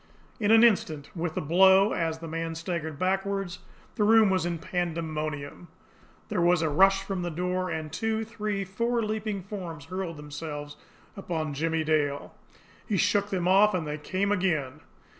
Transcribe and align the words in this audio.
In 0.39 0.49
an 0.49 0.63
instant, 0.63 1.15
with 1.15 1.35
the 1.35 1.41
blow, 1.43 1.93
as 1.93 2.17
the 2.17 2.27
man 2.27 2.55
staggered 2.55 2.97
backward, 2.97 3.55
the 3.93 4.03
room 4.03 4.31
was 4.31 4.47
in 4.47 4.57
pandemonium. 4.57 5.67
There 6.29 6.41
was 6.41 6.63
a 6.63 6.69
rush 6.69 7.03
from 7.03 7.21
the 7.21 7.29
door, 7.29 7.69
and 7.69 7.93
two, 7.93 8.25
three, 8.25 8.65
four 8.65 9.03
leaping 9.03 9.43
forms 9.43 9.85
hurled 9.85 10.17
themselves 10.17 10.75
upon 11.15 11.53
Jimmie 11.53 11.83
Dale. 11.83 12.33
He 12.87 12.97
shook 12.97 13.29
them 13.29 13.47
off 13.47 13.75
and 13.75 13.85
they 13.85 13.99
came 13.99 14.31
again. 14.31 14.81